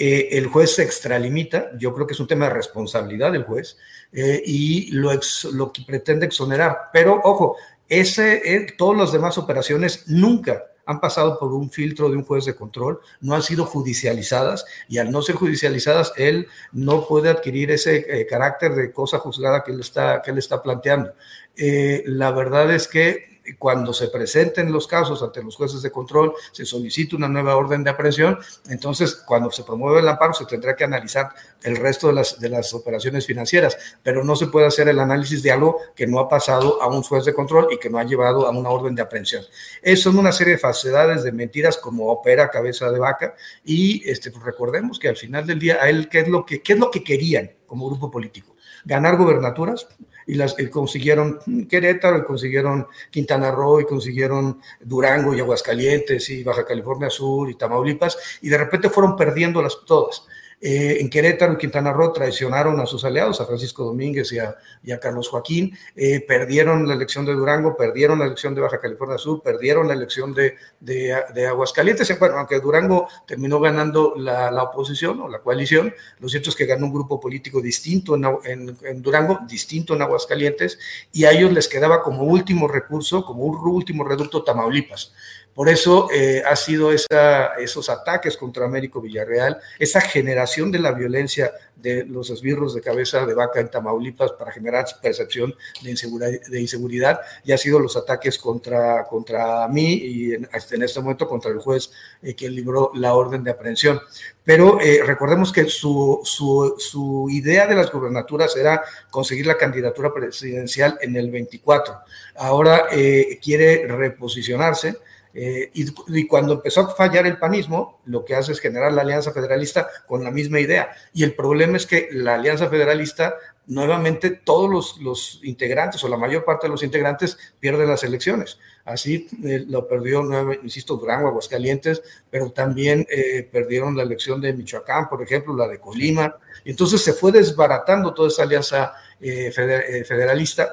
Eh, 0.00 0.38
el 0.38 0.46
juez 0.46 0.76
se 0.76 0.84
extralimita, 0.84 1.72
yo 1.76 1.92
creo 1.92 2.06
que 2.06 2.12
es 2.12 2.20
un 2.20 2.28
tema 2.28 2.46
de 2.46 2.54
responsabilidad 2.54 3.32
del 3.32 3.42
juez, 3.42 3.76
eh, 4.12 4.40
y 4.46 4.92
lo, 4.92 5.10
lo 5.54 5.72
que 5.72 5.82
pretende 5.82 6.26
exonerar. 6.26 6.90
Pero 6.92 7.20
ojo, 7.24 7.56
ese, 7.88 8.54
eh, 8.54 8.66
todas 8.76 8.98
las 8.98 9.12
demás 9.12 9.38
operaciones 9.38 10.04
nunca 10.08 10.64
han 10.88 11.00
pasado 11.00 11.38
por 11.38 11.52
un 11.52 11.70
filtro 11.70 12.08
de 12.08 12.16
un 12.16 12.24
juez 12.24 12.46
de 12.46 12.54
control, 12.54 13.00
no 13.20 13.34
han 13.34 13.42
sido 13.42 13.66
judicializadas 13.66 14.64
y 14.88 14.96
al 14.96 15.10
no 15.10 15.20
ser 15.20 15.36
judicializadas, 15.36 16.14
él 16.16 16.48
no 16.72 17.06
puede 17.06 17.28
adquirir 17.28 17.70
ese 17.70 18.06
eh, 18.08 18.26
carácter 18.26 18.74
de 18.74 18.90
cosa 18.90 19.18
juzgada 19.18 19.62
que 19.62 19.72
él 19.72 19.80
está, 19.80 20.22
que 20.22 20.30
él 20.30 20.38
está 20.38 20.62
planteando. 20.62 21.12
Eh, 21.56 22.04
la 22.06 22.30
verdad 22.30 22.72
es 22.72 22.88
que 22.88 23.27
cuando 23.56 23.92
se 23.92 24.08
presenten 24.08 24.72
los 24.72 24.86
casos 24.86 25.22
ante 25.22 25.42
los 25.42 25.56
jueces 25.56 25.82
de 25.82 25.90
control, 25.90 26.34
se 26.52 26.64
solicita 26.64 27.16
una 27.16 27.28
nueva 27.28 27.56
orden 27.56 27.84
de 27.84 27.90
aprehensión, 27.90 28.38
entonces 28.68 29.14
cuando 29.26 29.50
se 29.50 29.62
promueve 29.62 30.00
el 30.00 30.08
amparo 30.08 30.34
se 30.34 30.46
tendrá 30.46 30.74
que 30.74 30.84
analizar 30.84 31.30
el 31.62 31.76
resto 31.76 32.08
de 32.08 32.14
las, 32.14 32.40
de 32.40 32.48
las 32.48 32.74
operaciones 32.74 33.26
financieras, 33.26 33.76
pero 34.02 34.24
no 34.24 34.36
se 34.36 34.46
puede 34.46 34.66
hacer 34.66 34.88
el 34.88 34.98
análisis 34.98 35.42
de 35.42 35.52
algo 35.52 35.78
que 35.94 36.06
no 36.06 36.18
ha 36.18 36.28
pasado 36.28 36.82
a 36.82 36.88
un 36.88 37.02
juez 37.02 37.24
de 37.24 37.34
control 37.34 37.68
y 37.70 37.78
que 37.78 37.90
no 37.90 37.98
ha 37.98 38.04
llevado 38.04 38.46
a 38.46 38.50
una 38.50 38.68
orden 38.68 38.94
de 38.94 39.02
aprehensión. 39.02 39.44
Eso 39.82 40.08
son 40.08 40.18
una 40.18 40.32
serie 40.32 40.54
de 40.54 40.58
falsedades, 40.58 41.22
de 41.22 41.32
mentiras 41.32 41.76
como 41.76 42.10
opera 42.10 42.48
cabeza 42.50 42.90
de 42.90 42.98
vaca. 42.98 43.34
Y 43.64 44.08
este, 44.08 44.30
pues 44.30 44.44
recordemos 44.44 44.98
que 44.98 45.08
al 45.08 45.16
final 45.16 45.46
del 45.46 45.58
día 45.58 45.78
a 45.80 45.88
él 45.88 46.08
qué 46.08 46.20
es 46.20 46.28
lo 46.28 46.46
que, 46.46 46.62
qué 46.62 46.72
es 46.72 46.78
lo 46.78 46.90
que 46.90 47.04
querían 47.04 47.50
como 47.66 47.86
grupo 47.86 48.10
político, 48.10 48.56
ganar 48.84 49.16
gobernaturas, 49.16 49.88
y 50.26 50.34
las 50.34 50.54
consiguieron 50.70 51.38
Querétaro, 51.68 52.18
y 52.18 52.24
consiguieron 52.24 52.86
Quintana 53.10 53.50
Roo, 53.50 53.80
y 53.80 53.86
consiguieron 53.86 54.60
Durango 54.80 55.34
y 55.34 55.40
Aguascalientes 55.40 56.28
y 56.28 56.44
Baja 56.44 56.66
California 56.66 57.08
Sur 57.08 57.50
y 57.50 57.54
Tamaulipas, 57.54 58.18
y 58.42 58.48
de 58.48 58.58
repente 58.58 58.90
fueron 58.90 59.16
perdiéndolas 59.16 59.78
todas. 59.86 60.24
Eh, 60.60 60.98
en 61.00 61.08
Querétaro 61.08 61.52
y 61.52 61.56
Quintana 61.56 61.92
Roo 61.92 62.12
traicionaron 62.12 62.80
a 62.80 62.86
sus 62.86 63.04
aliados, 63.04 63.40
a 63.40 63.46
Francisco 63.46 63.84
Domínguez 63.84 64.32
y 64.32 64.40
a, 64.40 64.56
Carlos 65.00 65.28
Joaquín, 65.28 65.76
eh, 65.94 66.24
perdieron 66.26 66.88
la 66.88 66.94
elección 66.94 67.24
de 67.24 67.34
Durango, 67.34 67.76
perdieron 67.76 68.18
la 68.18 68.24
elección 68.24 68.56
de 68.56 68.62
Baja 68.62 68.80
California 68.80 69.18
Sur, 69.18 69.40
perdieron 69.40 69.86
la 69.86 69.94
elección 69.94 70.34
de, 70.34 70.56
de, 70.80 71.46
Aguascalientes. 71.46 72.18
Bueno, 72.18 72.38
aunque 72.38 72.58
Durango 72.58 73.08
terminó 73.26 73.60
ganando 73.60 74.14
la, 74.16 74.50
oposición 74.62 75.20
o 75.20 75.28
la 75.28 75.38
coalición, 75.38 75.94
lo 76.18 76.28
cierto 76.28 76.50
es 76.50 76.56
que 76.56 76.66
ganó 76.66 76.86
un 76.86 76.92
grupo 76.92 77.20
político 77.20 77.60
distinto 77.60 78.16
en, 78.16 78.76
en, 78.82 79.02
Durango, 79.02 79.38
distinto 79.46 79.94
en 79.94 80.02
Aguascalientes, 80.02 80.80
y 81.12 81.24
a 81.24 81.30
ellos 81.30 81.52
les 81.52 81.68
quedaba 81.68 82.02
como 82.02 82.24
último 82.24 82.66
recurso, 82.66 83.24
como 83.24 83.44
un 83.44 83.58
último 83.68 84.02
reducto 84.02 84.42
Tamaulipas 84.42 85.12
Por 85.54 85.68
eso 85.68 86.08
eh, 86.12 86.42
ha 86.44 86.56
sido 86.56 86.90
esos 86.90 87.88
ataques 87.88 88.36
contra 88.36 88.64
Américo 88.64 89.00
Villarreal, 89.00 89.58
esa 89.78 90.00
generación 90.00 90.47
de 90.56 90.78
la 90.78 90.92
violencia 90.92 91.52
de 91.76 92.04
los 92.04 92.30
esbirros 92.30 92.74
de 92.74 92.80
cabeza 92.80 93.24
de 93.24 93.34
vaca 93.34 93.60
en 93.60 93.70
Tamaulipas 93.70 94.32
para 94.32 94.50
generar 94.50 94.86
percepción 95.00 95.54
de 95.82 95.90
inseguridad, 95.90 96.40
de 96.48 96.60
inseguridad 96.60 97.20
y 97.44 97.52
ha 97.52 97.58
sido 97.58 97.78
los 97.78 97.96
ataques 97.96 98.38
contra, 98.38 99.04
contra 99.04 99.68
mí 99.68 99.94
y 99.94 100.34
en, 100.34 100.48
en 100.70 100.82
este 100.82 101.00
momento 101.00 101.28
contra 101.28 101.50
el 101.50 101.58
juez 101.58 101.90
eh, 102.22 102.34
que 102.34 102.48
libró 102.48 102.90
la 102.94 103.14
orden 103.14 103.44
de 103.44 103.52
aprehensión. 103.52 104.00
Pero 104.42 104.80
eh, 104.80 105.02
recordemos 105.04 105.52
que 105.52 105.66
su, 105.66 106.20
su, 106.24 106.74
su, 106.78 107.28
idea 107.30 107.66
de 107.66 107.74
las 107.74 107.92
gubernaturas 107.92 108.56
era 108.56 108.82
conseguir 109.10 109.46
la 109.46 109.58
candidatura 109.58 110.12
presidencial 110.12 110.98
en 111.02 111.14
el 111.16 111.30
24. 111.30 111.94
Ahora 112.36 112.86
eh, 112.90 113.38
quiere 113.42 113.86
reposicionarse 113.86 114.96
eh, 115.40 115.70
y, 115.72 116.26
cuando 116.26 116.54
empezó 116.54 116.80
a 116.80 116.94
fallar 116.96 117.24
el 117.24 117.38
panismo, 117.38 118.00
lo 118.06 118.24
que 118.24 118.34
hace 118.34 118.50
es 118.50 118.58
generar 118.58 118.92
la 118.92 119.02
Alianza 119.02 119.30
Federalista 119.30 119.88
con 120.08 120.24
la 120.24 120.32
misma 120.32 120.58
idea. 120.58 120.90
Y 121.14 121.22
el 121.22 121.36
problema 121.36 121.76
es 121.76 121.86
que 121.86 122.08
la 122.10 122.34
Alianza 122.34 122.68
Federalista, 122.68 123.36
nuevamente, 123.68 124.30
todos 124.30 124.68
los, 124.68 124.98
los 125.00 125.40
integrantes 125.44 126.02
o 126.02 126.08
la 126.08 126.16
mayor 126.16 126.44
parte 126.44 126.66
de 126.66 126.72
los 126.72 126.82
integrantes 126.82 127.38
pierden 127.60 127.86
las 127.86 128.02
elecciones. 128.02 128.58
Así 128.84 129.28
eh, 129.44 129.64
lo 129.68 129.86
perdió, 129.86 130.24
insisto, 130.64 130.96
Durango, 130.96 131.28
Aguascalientes, 131.28 132.02
pero 132.28 132.50
también 132.50 133.06
eh, 133.08 133.48
perdieron 133.48 133.96
la 133.96 134.02
elección 134.02 134.40
de 134.40 134.52
Michoacán, 134.52 135.08
por 135.08 135.22
ejemplo, 135.22 135.54
la 135.54 135.68
de 135.68 135.78
Colima. 135.78 136.34
Entonces 136.64 137.00
se 137.00 137.12
fue 137.12 137.30
desbaratando 137.30 138.12
toda 138.12 138.26
esa 138.26 138.42
alianza 138.42 138.92
federalista 139.20 140.72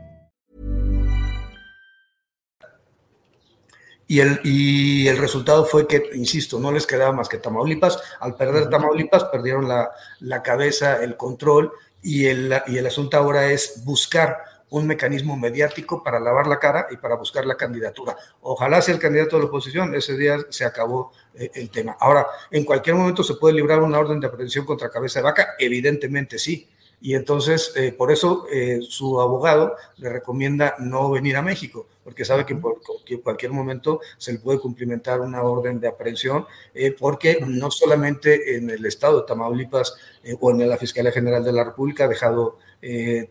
Y 4.11 4.19
el, 4.19 4.41
y 4.43 5.07
el 5.07 5.17
resultado 5.17 5.63
fue 5.63 5.87
que, 5.87 6.09
insisto, 6.15 6.59
no 6.59 6.73
les 6.73 6.85
quedaba 6.85 7.13
más 7.13 7.29
que 7.29 7.37
Tamaulipas. 7.37 7.97
Al 8.19 8.35
perder 8.35 8.69
Tamaulipas, 8.69 9.23
perdieron 9.23 9.69
la, 9.69 9.89
la 10.19 10.43
cabeza, 10.43 11.01
el 11.01 11.15
control, 11.15 11.71
y 12.01 12.25
el, 12.25 12.53
y 12.67 12.77
el 12.77 12.87
asunto 12.87 13.15
ahora 13.15 13.49
es 13.49 13.85
buscar 13.85 14.39
un 14.69 14.85
mecanismo 14.85 15.37
mediático 15.37 16.03
para 16.03 16.19
lavar 16.19 16.47
la 16.47 16.59
cara 16.59 16.87
y 16.91 16.97
para 16.97 17.15
buscar 17.15 17.45
la 17.45 17.55
candidatura. 17.55 18.17
Ojalá 18.41 18.81
sea 18.81 18.95
el 18.95 18.99
candidato 18.99 19.37
de 19.37 19.43
la 19.43 19.47
oposición, 19.47 19.95
ese 19.95 20.17
día 20.17 20.39
se 20.49 20.65
acabó 20.65 21.13
eh, 21.33 21.49
el 21.53 21.69
tema. 21.69 21.95
Ahora, 21.97 22.27
¿en 22.51 22.65
cualquier 22.65 22.97
momento 22.97 23.23
se 23.23 23.35
puede 23.35 23.55
librar 23.55 23.81
una 23.81 23.97
orden 23.97 24.19
de 24.19 24.27
aprehensión 24.27 24.65
contra 24.65 24.89
cabeza 24.89 25.19
de 25.19 25.23
vaca? 25.23 25.55
Evidentemente 25.57 26.37
sí 26.37 26.69
y 27.01 27.15
entonces 27.15 27.73
eh, 27.75 27.91
por 27.91 28.11
eso 28.11 28.45
eh, 28.51 28.79
su 28.87 29.19
abogado 29.19 29.75
le 29.97 30.09
recomienda 30.09 30.75
no 30.77 31.09
venir 31.09 31.35
a 31.35 31.41
México, 31.41 31.87
porque 32.03 32.23
sabe 32.23 32.45
que 32.45 32.55
por 32.55 32.79
cualquier 33.23 33.51
momento 33.51 34.01
se 34.17 34.33
le 34.33 34.39
puede 34.39 34.59
cumplimentar 34.59 35.19
una 35.19 35.41
orden 35.41 35.79
de 35.79 35.87
aprehensión, 35.87 36.45
eh, 36.75 36.95
porque 36.97 37.39
no 37.45 37.71
solamente 37.71 38.55
en 38.55 38.69
el 38.69 38.85
estado 38.85 39.21
de 39.21 39.27
Tamaulipas 39.27 39.95
o 40.39 40.51
en 40.51 40.69
la 40.69 40.77
Fiscalía 40.77 41.11
General 41.11 41.43
de 41.43 41.51
la 41.51 41.63
República 41.63 42.05
ha 42.05 42.07
dejado 42.07 42.59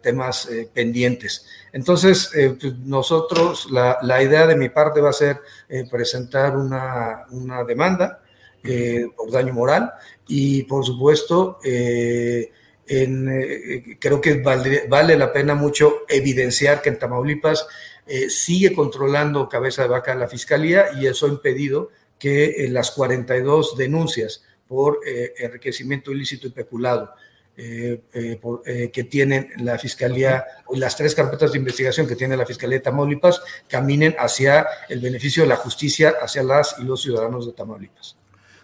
temas 0.00 0.48
pendientes. 0.72 1.44
Entonces, 1.72 2.30
pues, 2.32 2.78
nosotros, 2.78 3.68
la, 3.72 3.98
la, 4.02 4.22
idea 4.22 4.46
de 4.46 4.54
mi 4.54 4.68
parte 4.68 5.00
va 5.00 5.10
a 5.10 5.12
ser 5.12 5.40
presentar 5.90 6.56
una, 6.56 7.24
una 7.32 7.64
demanda 7.64 8.22
por 9.16 9.30
daño 9.32 9.52
moral 9.52 9.92
y, 10.28 10.62
por 10.64 10.84
supuesto, 10.84 11.58
eh, 11.64 12.52
creo 13.98 14.20
que 14.20 14.42
vale, 14.88 15.16
la 15.16 15.32
pena 15.32 15.54
mucho 15.54 16.00
evidenciar 16.08 16.82
que 16.82 16.88
en 16.88 16.98
Tamaulipas 16.98 17.66
eh, 18.06 18.28
sigue 18.28 18.72
controlando 18.72 19.48
cabeza 19.48 19.82
de 19.82 19.88
vaca 19.88 20.14
la 20.16 20.26
fiscalía 20.26 20.86
y 20.98 21.06
eso 21.06 21.26
ha 21.26 21.28
impedido 21.28 21.90
que 22.18 22.64
eh, 22.64 22.68
las 22.68 22.90
42 22.90 23.76
denuncias 23.76 24.42
por 24.66 25.00
enriquecimiento 25.04 26.12
ilícito 26.12 26.46
y 26.46 26.50
peculado 26.50 27.10
que 27.56 29.06
tienen 29.10 29.50
la 29.56 29.76
fiscalía, 29.76 30.44
las 30.74 30.96
tres 30.96 31.14
carpetas 31.14 31.50
de 31.50 31.58
investigación 31.58 32.06
que 32.06 32.14
tiene 32.14 32.36
la 32.36 32.46
fiscalía 32.46 32.78
de 32.78 32.84
Tamaulipas, 32.84 33.42
caminen 33.68 34.14
hacia 34.16 34.66
el 34.88 35.00
beneficio 35.00 35.42
de 35.42 35.48
la 35.48 35.56
justicia, 35.56 36.14
hacia 36.22 36.44
las 36.44 36.76
y 36.78 36.84
los 36.84 37.02
ciudadanos 37.02 37.46
de 37.46 37.52
Tamaulipas. 37.52 38.16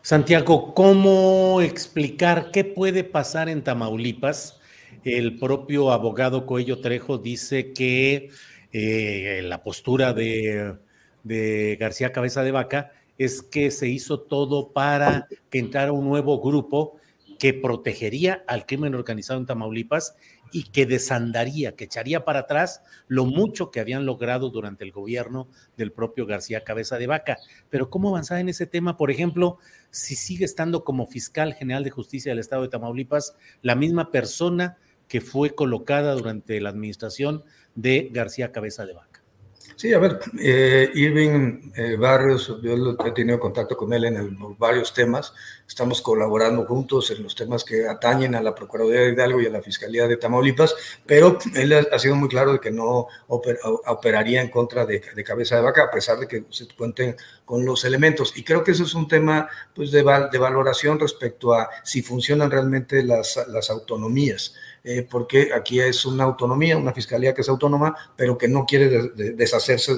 Santiago, 0.06 0.72
¿cómo 0.72 1.60
explicar 1.62 2.52
qué 2.52 2.62
puede 2.62 3.02
pasar 3.02 3.48
en 3.48 3.64
Tamaulipas? 3.64 4.60
El 5.02 5.36
propio 5.36 5.90
abogado 5.90 6.46
Coello 6.46 6.80
Trejo 6.80 7.18
dice 7.18 7.72
que 7.72 8.30
eh, 8.72 9.40
la 9.42 9.64
postura 9.64 10.12
de, 10.12 10.76
de, 11.24 11.76
García 11.80 12.12
Cabeza 12.12 12.44
de 12.44 12.52
Vaca 12.52 12.92
es 13.18 13.42
que 13.42 13.72
se 13.72 13.88
hizo 13.88 14.20
todo 14.20 14.72
para 14.72 15.26
que 15.50 15.58
entrara 15.58 15.90
un 15.90 16.04
nuevo 16.04 16.40
grupo 16.40 17.00
que 17.40 17.52
protegería 17.52 18.44
al 18.46 18.64
crimen 18.64 18.94
organizado 18.94 19.40
en 19.40 19.46
Tamaulipas 19.46 20.14
y 20.56 20.62
que 20.62 20.86
desandaría, 20.86 21.76
que 21.76 21.84
echaría 21.84 22.24
para 22.24 22.38
atrás 22.38 22.80
lo 23.08 23.26
mucho 23.26 23.70
que 23.70 23.78
habían 23.78 24.06
logrado 24.06 24.48
durante 24.48 24.84
el 24.84 24.90
gobierno 24.90 25.48
del 25.76 25.92
propio 25.92 26.24
García 26.24 26.64
Cabeza 26.64 26.96
de 26.96 27.06
Vaca. 27.06 27.36
Pero 27.68 27.90
¿cómo 27.90 28.08
avanzar 28.08 28.38
en 28.38 28.48
ese 28.48 28.64
tema? 28.64 28.96
Por 28.96 29.10
ejemplo, 29.10 29.58
si 29.90 30.16
sigue 30.16 30.46
estando 30.46 30.82
como 30.82 31.04
fiscal 31.04 31.52
general 31.52 31.84
de 31.84 31.90
justicia 31.90 32.32
del 32.32 32.38
estado 32.38 32.62
de 32.62 32.68
Tamaulipas 32.70 33.36
la 33.60 33.74
misma 33.74 34.10
persona 34.10 34.78
que 35.08 35.20
fue 35.20 35.54
colocada 35.54 36.14
durante 36.14 36.58
la 36.58 36.70
administración 36.70 37.44
de 37.74 38.08
García 38.10 38.50
Cabeza 38.50 38.86
de 38.86 38.94
Vaca. 38.94 39.15
Sí, 39.74 39.92
a 39.92 39.98
ver, 39.98 40.20
eh, 40.40 40.90
Irving 40.94 41.70
eh, 41.76 41.96
Barrios, 41.96 42.60
yo 42.62 42.96
he 43.04 43.10
tenido 43.12 43.38
contacto 43.38 43.76
con 43.76 43.92
él 43.92 44.04
en 44.04 44.38
varios 44.56 44.94
temas, 44.94 45.34
estamos 45.68 46.00
colaborando 46.00 46.64
juntos 46.64 47.10
en 47.10 47.22
los 47.22 47.34
temas 47.34 47.62
que 47.62 47.86
atañen 47.86 48.34
a 48.34 48.42
la 48.42 48.54
Procuraduría 48.54 49.00
de 49.00 49.12
Hidalgo 49.12 49.40
y 49.40 49.46
a 49.46 49.50
la 49.50 49.60
Fiscalía 49.60 50.06
de 50.06 50.16
Tamaulipas, 50.16 50.74
pero 51.04 51.38
él 51.54 51.72
ha, 51.74 51.98
sido 51.98 52.14
muy 52.14 52.28
claro 52.28 52.52
de 52.52 52.60
que 52.60 52.70
no 52.70 53.08
operaría 53.28 54.40
en 54.40 54.48
contra 54.48 54.86
de, 54.86 55.00
cabeza 55.24 55.56
de 55.56 55.62
vaca, 55.62 55.84
a 55.84 55.90
pesar 55.90 56.18
de 56.20 56.28
que 56.28 56.44
se 56.48 56.68
cuenten 56.68 57.16
con 57.46 57.64
los 57.64 57.86
elementos. 57.86 58.34
Y 58.36 58.42
creo 58.42 58.62
que 58.62 58.72
eso 58.72 58.82
es 58.82 58.92
un 58.92 59.08
tema 59.08 59.48
pues, 59.72 59.90
de, 59.90 60.02
de 60.30 60.38
valoración 60.38 61.00
respecto 61.00 61.54
a 61.54 61.70
si 61.82 62.02
funcionan 62.02 62.50
realmente 62.50 63.02
las, 63.02 63.40
las 63.48 63.70
autonomías. 63.70 64.52
Eh, 64.88 65.04
porque 65.10 65.50
aquí 65.52 65.80
es 65.80 66.04
una 66.04 66.22
autonomía, 66.22 66.76
una 66.76 66.92
fiscalía 66.92 67.34
que 67.34 67.40
es 67.40 67.48
autónoma, 67.48 67.96
pero 68.14 68.38
que 68.38 68.46
no 68.46 68.64
quiere 68.64 68.88
deshacerse 69.34 69.96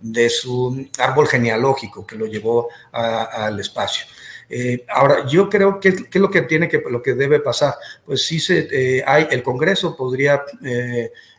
de, 0.00 0.30
su 0.30 0.88
árbol 0.98 1.28
genealógico 1.28 2.06
que 2.06 2.16
lo 2.16 2.24
llevó 2.24 2.68
al 2.90 3.60
espacio. 3.60 4.06
Eh, 4.50 4.84
ahora, 4.88 5.26
yo 5.26 5.48
creo 5.48 5.78
que, 5.78 5.88
es 5.88 6.14
lo 6.16 6.30
que 6.30 6.42
tiene 6.42 6.68
que, 6.68 6.82
lo 6.90 7.00
que 7.00 7.14
debe 7.14 7.38
pasar, 7.38 7.74
pues 8.04 8.26
sí 8.26 8.40
se, 8.40 8.68
eh, 8.72 9.04
hay, 9.06 9.28
el 9.30 9.44
Congreso 9.44 9.96
podría 9.96 10.42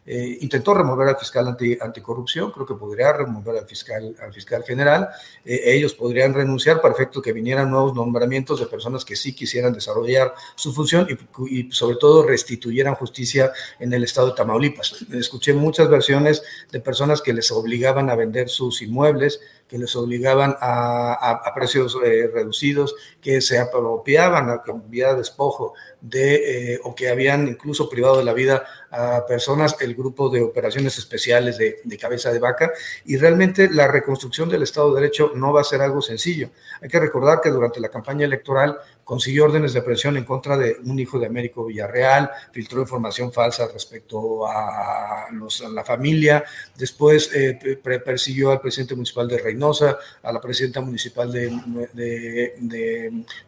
eh, 0.04 0.40
intentó 0.42 0.74
remover 0.74 1.10
al 1.10 1.18
fiscal 1.18 1.48
anti, 1.48 1.78
anticorrupción, 1.80 2.52
creo 2.52 2.66
que 2.66 2.74
podría 2.74 3.14
remover 3.14 3.60
al 3.60 3.68
fiscal, 3.68 4.16
al 4.20 4.34
fiscal 4.34 4.64
general. 4.64 5.10
Eh, 5.46 5.62
ellos 5.66 5.94
podrían 5.94 6.34
renunciar 6.34 6.82
para 6.82 6.96
efecto 6.96 7.22
que 7.22 7.32
vinieran 7.32 7.70
nuevos 7.70 7.94
nombramientos 7.94 8.60
de 8.60 8.66
personas 8.66 9.06
que 9.06 9.16
sí 9.16 9.36
quisieran 9.36 9.74
desarrollar 9.74 10.34
su 10.56 10.74
función 10.74 11.08
y, 11.48 11.72
sobre 11.72 11.98
todo 11.98 12.24
restituyeran 12.24 12.96
justicia 12.96 13.52
en 13.80 13.94
el 13.94 14.04
estado 14.04 14.32
de 14.32 14.36
Tamaulipas. 14.36 15.06
Escuché 15.14 15.54
muchas 15.54 15.88
versiones 15.88 16.42
de 16.72 16.80
personas 16.80 17.22
que 17.22 17.34
les 17.34 17.52
obligaban 17.52 18.10
a 18.10 18.16
vender 18.16 18.50
sus 18.50 18.82
inmuebles, 18.82 19.40
que 19.72 19.78
les 19.78 19.96
obligaban 19.96 20.54
a, 20.60 21.50
precios 21.56 21.98
eh, 22.04 22.30
reducidos, 22.34 22.94
que 23.22 23.40
se 23.40 23.58
apropiaban 23.58 24.50
a 24.50 24.62
vía 24.90 25.14
despojo 25.14 25.76
de, 26.02 26.80
o 26.84 26.96
que 26.96 27.10
habían 27.10 27.48
incluso 27.48 27.88
privado 27.90 28.18
de 28.18 28.24
la 28.24 28.34
vida 28.34 28.64
a 28.92 29.26
personas, 29.26 29.78
el 29.80 29.96
grupo 29.96 30.30
de 30.30 30.42
operaciones 30.42 30.98
especiales 30.98 31.58
de, 31.58 31.98
cabeza 31.98 32.32
de 32.32 32.40
vaca, 32.40 32.72
y 33.06 33.18
realmente 33.18 33.70
la 33.72 33.88
reconstrucción 33.88 34.50
del 34.50 34.64
Estado 34.64 34.94
de 34.94 35.02
Derecho 35.02 35.32
no 35.36 35.54
va 35.54 35.62
a 35.62 35.64
ser 35.64 35.82
algo 35.82 36.02
sencillo. 36.02 36.50
Hay 36.82 36.90
que 36.90 37.00
recordar 37.00 37.40
que 37.42 37.50
durante 37.50 37.80
la 37.80 37.90
campaña 37.90 38.26
electoral 38.26 38.78
consiguió 39.04 39.46
órdenes 39.46 39.74
de 39.74 39.82
presión 39.82 40.18
en 40.18 40.24
contra 40.26 40.58
de 40.58 40.78
un 40.86 41.00
hijo 41.00 41.20
de 41.20 41.28
Américo 41.28 41.66
Villarreal, 41.66 42.32
filtró 42.52 42.82
información 42.82 43.32
falsa 43.32 43.68
respecto 43.72 44.48
a, 44.48 45.28
la 45.72 45.84
familia, 45.84 46.44
después 46.78 47.30
eh, 47.34 47.78
persiguió 48.04 48.52
al 48.52 48.62
presidente 48.62 48.96
municipal 48.96 49.28
de 49.28 49.38
Reynosa, 49.38 49.98
a 50.24 50.32
la 50.32 50.42
presidenta 50.42 50.82
municipal 50.82 51.32
de, 51.32 51.52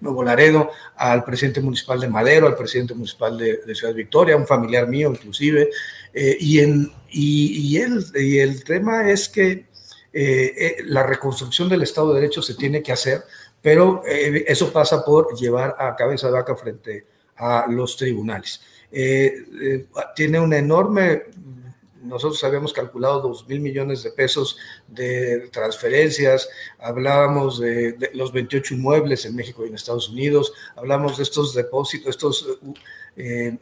Nuevo 0.02 0.24
Laredo, 0.24 0.72
al 0.96 1.24
presidente 1.24 1.62
municipal 1.62 2.00
de 2.00 2.08
Madero, 2.08 2.43
al 2.48 2.56
presidente 2.56 2.94
municipal 2.94 3.38
de, 3.38 3.76
Ciudad 3.76 3.94
Victoria, 3.94 4.36
un 4.36 4.48
familiar 4.48 4.88
mío 4.88 5.10
inclusive, 5.10 5.70
eh, 6.14 6.38
y, 6.40 6.60
el, 6.60 6.92
y 7.12 7.78
el 8.40 8.64
tema 8.64 9.10
es 9.10 9.30
que 9.30 9.66
eh, 10.12 10.78
la 10.86 11.04
reconstrucción 11.04 11.70
del 11.70 11.82
Estado 11.82 12.14
de 12.14 12.22
Derecho 12.22 12.42
se 12.42 12.56
tiene 12.56 12.84
que 12.84 12.92
hacer 12.92 13.24
pero 13.64 14.04
eh, 14.06 14.44
eso 14.46 14.74
pasa 14.74 15.06
por 15.06 15.34
llevar 15.40 15.74
a 15.80 15.96
cabeza 15.96 16.28
de 16.28 16.34
vaca 16.34 16.54
frente 16.54 17.08
a 17.38 17.66
los 17.70 17.96
tribunales. 17.96 18.62
Eh, 18.92 19.34
eh, 19.62 19.86
tiene 20.14 20.38
una 20.38 20.58
enorme, 20.58 21.24
nosotros 22.04 22.44
habíamos 22.44 22.74
calculado 22.74 23.22
2 23.22 23.48
mil 23.48 23.60
millones 23.60 24.04
de 24.04 24.12
pesos 24.12 24.58
de 24.88 25.50
transferencias, 25.52 26.50
hablábamos 26.80 27.60
de, 27.60 28.12
los 28.14 28.32
28 28.32 28.76
inmuebles 28.76 29.26
en 29.26 29.36
México 29.36 29.66
y 29.66 29.70
en 29.70 29.76
Estados 29.76 30.10
Unidos, 30.10 30.54
hablamos 30.76 31.18
de 31.18 31.24
estos 31.24 31.54
depósitos, 31.54 32.10
estos 32.10 32.60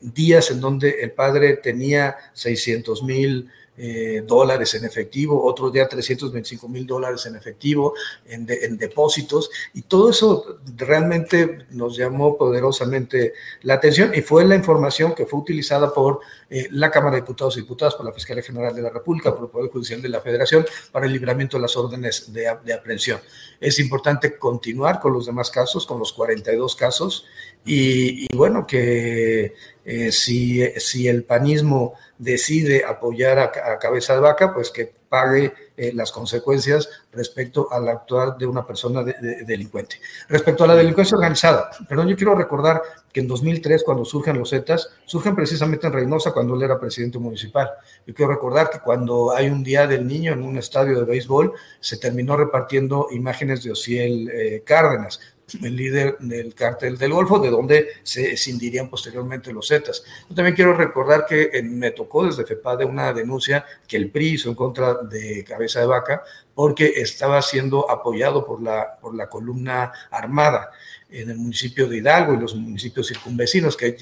días 0.01 0.50
en 0.50 0.62
donde 0.62 1.01
el 1.01 1.12
padre 1.12 1.57
tenía 1.57 2.15
600 2.33 3.03
mil 3.03 3.50
eh, 3.77 4.23
dólares 4.27 4.73
en 4.75 4.83
efectivo, 4.83 5.43
otro 5.43 5.71
día 5.71 5.87
325 5.87 6.67
mil 6.67 6.85
dólares 6.85 7.25
en 7.25 7.35
efectivo, 7.35 7.93
en, 8.25 8.45
depósitos, 8.77 9.49
y 9.73 9.83
todo 9.83 10.09
eso 10.09 10.59
realmente 10.75 11.65
nos 11.71 11.95
llamó 11.95 12.37
poderosamente 12.37 13.33
la 13.61 13.75
atención 13.75 14.11
y 14.13 14.21
fue 14.21 14.43
la 14.45 14.55
información 14.55 15.15
que 15.15 15.25
fue 15.25 15.39
utilizada 15.39 15.93
por 15.93 16.19
eh, 16.49 16.67
la 16.71 16.91
Cámara 16.91 17.15
de 17.15 17.21
Diputados 17.21 17.57
y 17.57 17.61
Diputadas, 17.61 17.95
por 17.95 18.05
la 18.05 18.11
Fiscalía 18.11 18.43
General 18.43 18.75
de 18.75 18.81
la 18.81 18.89
República, 18.89 19.33
por 19.33 19.45
el 19.45 19.49
Poder 19.49 19.71
Judicial 19.71 20.01
de 20.01 20.09
la 20.09 20.19
Federación, 20.19 20.65
para 20.91 21.05
el 21.05 21.13
libramiento 21.13 21.57
de 21.57 21.61
las 21.61 21.75
órdenes 21.77 22.33
de, 22.33 22.53
de 22.65 22.73
aprehensión. 22.73 23.21
Es 23.59 23.79
importante 23.79 24.37
continuar 24.37 24.99
con 24.99 25.13
los 25.13 25.25
demás 25.25 25.49
casos, 25.49 25.85
con 25.85 25.97
los 25.97 26.11
42 26.13 26.75
casos, 26.75 27.25
y, 27.63 28.35
bueno, 28.35 28.65
que 28.65 29.53
eh, 29.85 30.11
si, 30.11 30.63
si 30.79 31.07
el 31.07 31.23
panismo 31.23 31.93
decide 32.17 32.83
apoyar 32.85 33.39
a, 33.39 33.79
cabeza 33.79 34.15
de 34.15 34.19
vaca, 34.19 34.53
pues 34.53 34.71
que 34.71 34.93
pague 35.09 35.53
eh, 35.75 35.91
las 35.93 36.11
consecuencias 36.11 36.87
respecto 37.11 37.67
al 37.71 37.87
actuar 37.89 38.37
de 38.37 38.47
una 38.47 38.65
persona 38.65 39.03
delincuente. 39.03 39.99
Respecto 40.29 40.63
a 40.63 40.67
la 40.67 40.75
delincuencia 40.75 41.17
organizada, 41.17 41.69
perdón, 41.87 42.07
yo 42.07 42.15
quiero 42.15 42.33
recordar 42.33 42.81
que 43.11 43.19
en 43.19 43.27
2003, 43.27 43.83
cuando 43.83 44.05
surgen 44.05 44.39
los 44.39 44.51
Zetas, 44.51 44.89
surgen 45.05 45.35
precisamente 45.35 45.85
en 45.85 45.93
Reynosa 45.93 46.31
cuando 46.31 46.55
él 46.55 46.63
era 46.63 46.79
presidente 46.79 47.19
municipal. 47.19 47.69
Yo 48.07 48.13
quiero 48.13 48.31
recordar 48.31 48.69
que 48.69 48.79
cuando 48.79 49.35
hay 49.35 49.49
un 49.49 49.63
Día 49.63 49.85
del 49.85 50.07
Niño 50.07 50.31
en 50.31 50.43
un 50.43 50.57
estadio 50.57 50.97
de 50.97 51.05
béisbol, 51.05 51.53
se 51.79 51.97
terminó 51.97 52.37
repartiendo 52.37 53.07
imágenes 53.11 53.63
de 53.63 53.71
Ociel 53.71 54.29
eh, 54.29 54.63
Cárdenas 54.65 55.19
el 55.62 55.75
líder 55.75 56.17
del 56.20 56.53
cártel 56.53 56.98
del 56.98 57.13
Golfo, 57.13 57.39
de 57.39 57.50
donde 57.50 57.88
se 58.03 58.31
escindirían 58.31 58.89
posteriormente 58.89 59.53
los 59.53 59.67
Zetas. 59.67 60.03
Yo 60.29 60.36
también 60.36 60.55
quiero 60.55 60.74
recordar 60.74 61.25
que 61.25 61.50
me 61.63 61.91
tocó 61.91 62.25
desde 62.25 62.46
FEPADE 62.46 62.86
una 62.86 63.13
denuncia 63.13 63.65
que 63.88 63.98
el 63.98 64.10
PRI 64.10 64.34
hizo 64.34 64.50
en 64.50 64.55
contra 64.55 64.96
de 64.96 65.43
Cabeza 65.43 65.79
de 65.79 65.86
Vaca 65.86 66.24
porque 66.53 66.93
estaba 66.98 67.41
siendo 67.41 67.89
apoyado 67.89 68.46
por 68.46 68.62
la, 68.62 68.98
por 69.01 69.15
la 69.15 69.29
columna 69.29 69.91
armada 70.12 70.72
en 71.12 71.29
el 71.29 71.38
municipio 71.38 71.88
de 71.88 71.98
Hidalgo 71.98 72.34
y 72.34 72.39
los 72.39 72.55
municipios 72.55 73.08
circunvecinos, 73.08 73.75
que 73.75 73.96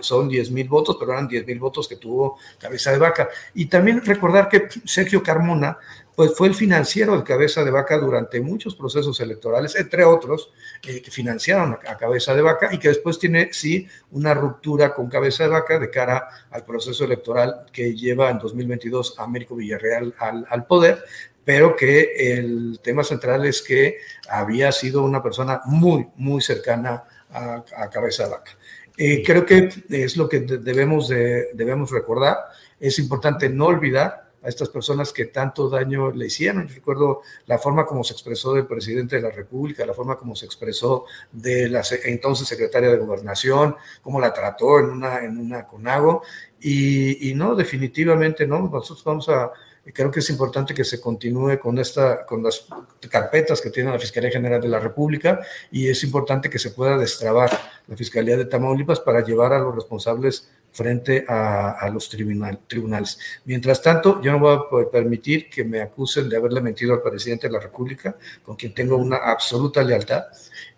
son 0.00 0.28
10 0.28 0.50
mil 0.50 0.68
votos, 0.68 0.96
pero 0.98 1.12
eran 1.12 1.28
10 1.28 1.46
mil 1.46 1.60
votos 1.60 1.86
que 1.86 1.96
tuvo 1.96 2.38
Cabeza 2.58 2.90
de 2.90 2.98
Vaca. 2.98 3.28
Y 3.54 3.66
también 3.66 4.04
recordar 4.04 4.48
que 4.48 4.68
Sergio 4.84 5.22
Carmona 5.22 5.78
pues 6.16 6.34
fue 6.34 6.48
el 6.48 6.54
financiero 6.54 7.14
de 7.14 7.22
Cabeza 7.22 7.62
de 7.62 7.70
Vaca 7.70 7.98
durante 7.98 8.40
muchos 8.40 8.74
procesos 8.74 9.20
electorales, 9.20 9.76
entre 9.76 10.02
otros, 10.02 10.50
eh, 10.88 11.02
que 11.02 11.10
financiaron 11.10 11.74
a, 11.74 11.96
Cabeza 11.98 12.34
de 12.34 12.40
Vaca 12.40 12.70
y 12.72 12.78
que 12.78 12.88
después 12.88 13.18
tiene, 13.18 13.50
sí, 13.52 13.86
una 14.12 14.32
ruptura 14.32 14.94
con 14.94 15.10
Cabeza 15.10 15.44
de 15.44 15.50
Vaca 15.50 15.78
de 15.78 15.90
cara 15.90 16.26
al 16.50 16.64
proceso 16.64 17.04
electoral 17.04 17.66
que 17.70 17.94
lleva 17.94 18.30
en 18.30 18.38
2022 18.38 19.18
a 19.18 19.24
Américo 19.24 19.56
Villarreal 19.56 20.14
al, 20.18 20.66
poder, 20.66 21.04
pero 21.44 21.76
que 21.76 22.38
el 22.38 22.80
tema 22.82 23.04
central 23.04 23.44
es 23.44 23.60
que 23.60 23.98
había 24.30 24.72
sido 24.72 25.02
una 25.02 25.22
persona 25.22 25.60
muy, 25.66 26.08
muy 26.16 26.40
cercana 26.40 27.04
a, 27.30 27.62
Cabeza 27.92 28.24
de 28.24 28.30
Vaca. 28.30 28.52
Eh, 28.96 29.22
creo 29.22 29.44
que 29.44 29.68
es 29.90 30.16
lo 30.16 30.30
que 30.30 30.40
debemos, 30.40 31.08
de, 31.08 31.48
debemos 31.52 31.90
recordar. 31.90 32.38
Es 32.80 32.98
importante 32.98 33.50
no 33.50 33.66
olvidar 33.66 34.25
a 34.46 34.48
estas 34.48 34.68
personas 34.68 35.12
que 35.12 35.26
tanto 35.26 35.68
daño 35.68 36.12
le 36.12 36.26
hicieron. 36.26 36.68
Recuerdo 36.68 37.22
la 37.46 37.58
forma 37.58 37.84
como 37.84 38.04
se 38.04 38.12
expresó 38.12 38.54
del 38.54 38.66
presidente 38.66 39.16
de 39.16 39.22
la 39.22 39.30
República, 39.30 39.84
la 39.84 39.92
forma 39.92 40.16
como 40.16 40.36
se 40.36 40.46
expresó 40.46 41.04
de 41.32 41.68
la 41.68 41.82
entonces 42.04 42.46
secretaria 42.46 42.90
de 42.90 42.96
Gobernación, 42.96 43.74
cómo 44.00 44.20
la 44.20 44.32
trató 44.32 44.78
en 44.78 44.86
una, 44.86 45.24
en 45.24 45.36
una 45.38 45.66
CONAGO. 45.66 46.22
Y, 46.60 47.30
y 47.30 47.34
no, 47.34 47.56
definitivamente 47.56 48.46
no, 48.46 48.60
nosotros 48.60 49.02
vamos 49.04 49.28
a, 49.28 49.50
creo 49.92 50.10
que 50.10 50.20
es 50.20 50.30
importante 50.30 50.74
que 50.74 50.84
se 50.84 51.00
continúe 51.00 51.58
con, 51.58 51.78
esta, 51.78 52.24
con 52.24 52.42
las 52.42 52.66
carpetas 53.10 53.60
que 53.60 53.70
tiene 53.70 53.90
la 53.90 53.98
Fiscalía 53.98 54.30
General 54.30 54.60
de 54.60 54.68
la 54.68 54.80
República 54.80 55.40
y 55.70 55.88
es 55.88 56.02
importante 56.04 56.50
que 56.50 56.58
se 56.58 56.70
pueda 56.70 56.96
destrabar 56.96 57.50
la 57.86 57.96
Fiscalía 57.96 58.36
de 58.36 58.46
Tamaulipas 58.46 59.00
para 59.00 59.24
llevar 59.24 59.52
a 59.52 59.58
los 59.58 59.74
responsables 59.74 60.50
frente 60.76 61.24
a, 61.26 61.88
los 61.90 62.10
tribunales. 62.10 63.18
Mientras 63.46 63.80
tanto, 63.80 64.20
yo 64.20 64.32
no 64.32 64.38
voy 64.38 64.84
a 64.86 64.90
permitir 64.90 65.48
que 65.48 65.64
me 65.64 65.80
acusen 65.80 66.28
de 66.28 66.36
haberle 66.36 66.60
mentido 66.60 66.92
al 66.92 67.00
presidente 67.00 67.46
de 67.46 67.54
la 67.54 67.60
República, 67.60 68.14
con 68.42 68.56
quien 68.56 68.74
tengo 68.74 68.96
una 68.96 69.16
absoluta 69.16 69.82
lealtad, 69.82 70.24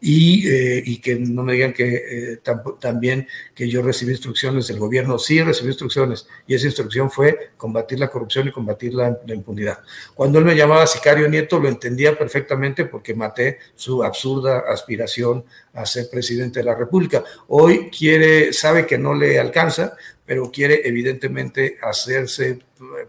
y, 0.00 0.46
eh, 0.48 1.00
que 1.02 1.16
no 1.16 1.42
me 1.42 1.54
digan 1.54 1.72
que 1.72 2.34
eh, 2.34 2.40
también 2.78 3.26
que 3.54 3.68
yo 3.68 3.82
recibí 3.82 4.12
instrucciones 4.12 4.68
del 4.68 4.78
gobierno. 4.78 5.18
Sí, 5.18 5.42
recibí 5.42 5.70
instrucciones, 5.70 6.28
y 6.46 6.54
esa 6.54 6.66
instrucción 6.66 7.10
fue 7.10 7.50
combatir 7.56 7.98
la 7.98 8.08
corrupción 8.08 8.46
y 8.46 8.52
combatir 8.52 8.94
la, 8.94 9.18
la 9.26 9.34
impunidad. 9.34 9.80
Cuando 10.14 10.38
él 10.38 10.44
me 10.44 10.54
llamaba 10.54 10.86
sicario 10.86 11.28
nieto, 11.28 11.58
lo 11.58 11.68
entendía 11.68 12.16
perfectamente 12.16 12.84
porque 12.84 13.14
maté 13.14 13.58
su 13.74 14.04
absurda 14.04 14.60
aspiración 14.68 15.44
a 15.78 15.86
ser 15.86 16.10
presidente 16.10 16.58
de 16.60 16.64
la 16.64 16.74
República. 16.74 17.22
Hoy 17.48 17.88
quiere, 17.88 18.52
sabe 18.52 18.84
que 18.84 18.98
no 18.98 19.14
le 19.14 19.38
alcanza, 19.38 19.96
pero 20.26 20.50
quiere 20.50 20.82
evidentemente 20.84 21.78
hacerse 21.80 22.58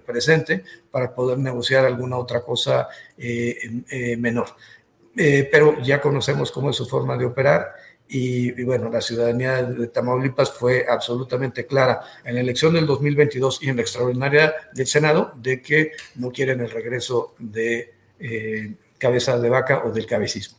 presente 0.06 0.64
para 0.92 1.14
poder 1.14 1.40
negociar 1.40 1.86
alguna 1.86 2.18
otra 2.18 2.42
cosa 2.42 2.88
eh, 3.18 3.84
eh, 3.90 4.18
menor. 4.18 4.50
Eh, 5.16 5.50
pero 5.52 5.82
ya 5.82 6.00
conocemos 6.00 6.52
cómo 6.52 6.70
es 6.70 6.76
su 6.76 6.86
forma 6.86 7.18
de 7.18 7.26
operar 7.26 7.74
y, 8.08 8.64
bueno, 8.64 8.90
la 8.90 9.02
ciudadanía 9.02 9.62
de 9.62 9.88
Tamaulipas 9.88 10.52
fue 10.52 10.86
absolutamente 10.88 11.66
clara 11.66 12.02
en 12.24 12.36
la 12.36 12.42
elección 12.42 12.74
del 12.74 12.88
2022 12.88 13.62
y 13.62 13.70
en 13.70 13.76
la 13.76 13.82
extraordinaria 13.84 14.54
del 14.74 14.88
Senado 14.88 15.34
de 15.36 15.62
que 15.62 15.92
no 16.16 16.32
quieren 16.32 16.62
el 16.62 16.72
regreso 16.72 17.36
de 17.38 17.94
cabeza 18.98 19.40
de 19.40 19.50
vaca 19.50 19.84
o 19.86 19.92
del 19.92 20.08
cabecismo. 20.08 20.58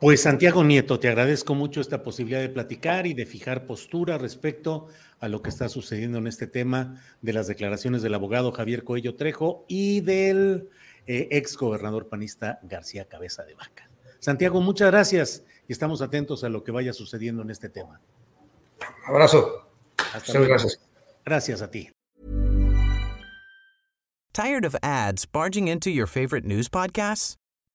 Pues 0.00 0.22
Santiago 0.22 0.64
Nieto, 0.64 0.98
te 0.98 1.08
agradezco 1.08 1.54
mucho 1.54 1.80
esta 1.80 2.02
posibilidad 2.02 2.40
de 2.40 2.48
platicar 2.48 3.06
y 3.06 3.14
de 3.14 3.26
fijar 3.26 3.66
postura 3.66 4.18
respecto 4.18 4.88
a 5.20 5.28
lo 5.28 5.42
que 5.42 5.50
está 5.50 5.68
sucediendo 5.68 6.18
en 6.18 6.26
este 6.26 6.46
tema 6.46 7.00
de 7.20 7.32
las 7.32 7.46
declaraciones 7.46 8.02
del 8.02 8.14
abogado 8.14 8.52
Javier 8.52 8.84
Coello 8.84 9.14
Trejo 9.14 9.64
y 9.68 10.00
del 10.00 10.68
eh, 11.06 11.28
ex 11.30 11.56
gobernador 11.56 12.08
panista 12.08 12.58
García 12.62 13.06
Cabeza 13.06 13.44
de 13.44 13.54
Vaca. 13.54 13.88
Santiago, 14.18 14.60
muchas 14.60 14.90
gracias 14.90 15.44
y 15.68 15.72
estamos 15.72 16.02
atentos 16.02 16.44
a 16.44 16.48
lo 16.48 16.62
que 16.64 16.72
vaya 16.72 16.92
sucediendo 16.92 17.42
en 17.42 17.50
este 17.50 17.68
tema. 17.68 18.00
Abrazo. 19.06 19.68
Hasta 20.14 20.32
luego. 20.32 20.48
gracias. 20.48 20.80
Gracias 21.24 21.62
a 21.62 21.70
ti. 21.70 21.90
Tired 24.32 24.64
of 24.64 24.74
ads 24.82 25.26
barging 25.26 25.68
into 25.68 25.90
your 25.90 26.06
favorite 26.06 26.46
news 26.46 26.68
podcasts? 26.68 27.36